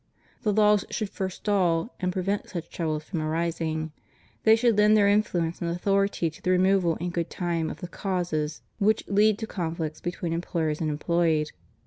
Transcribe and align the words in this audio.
The 0.41 0.51
laws 0.51 0.83
should 0.89 1.11
forestall 1.11 1.93
and 1.99 2.11
prevent 2.11 2.49
such 2.49 2.71
troubles 2.71 3.03
from 3.03 3.21
arising; 3.21 3.91
they 4.45 4.55
should 4.55 4.75
lend 4.75 4.97
their 4.97 5.07
influence 5.07 5.61
and 5.61 5.69
authority 5.69 6.31
to 6.31 6.41
the 6.41 6.49
removal 6.49 6.95
in 6.95 7.11
good 7.11 7.29
time 7.29 7.69
of 7.69 7.81
the 7.81 7.87
causes 7.87 8.63
which 8.79 9.07
lead 9.07 9.37
to 9.37 9.45
con 9.45 9.75
flicts 9.75 10.01
between 10.01 10.33
employers 10.33 10.81
and 10.81 10.89
employed. 10.89 11.51